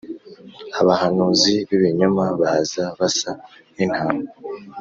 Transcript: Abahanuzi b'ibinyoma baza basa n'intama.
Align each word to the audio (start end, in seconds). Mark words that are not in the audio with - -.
Abahanuzi 0.81 1.53
b'ibinyoma 1.67 2.25
baza 2.39 2.83
basa 2.99 3.31
n'intama. 3.75 4.21